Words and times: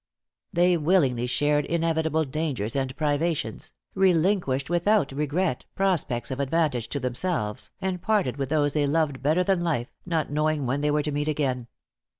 They 0.51 0.77
willingly 0.77 1.27
shared 1.27 1.63
inevitable 1.67 2.23
dangers 2.23 2.75
and 2.75 2.97
privations, 2.97 3.71
relinquished 3.93 4.67
without 4.67 5.11
regret 5.11 5.65
prospects 5.75 6.31
of 6.31 6.39
advantage 6.39 6.89
to 6.89 6.99
themselves, 6.99 7.69
and 7.79 8.01
parted 8.01 8.37
with 8.37 8.49
those 8.49 8.73
they 8.73 8.87
loved 8.87 9.21
better 9.21 9.43
than 9.43 9.63
life, 9.63 9.93
not 10.03 10.31
knowing 10.31 10.65
when 10.65 10.81
they 10.81 10.89
were 10.89 11.03
to 11.03 11.11
meet 11.11 11.27
again. 11.27 11.67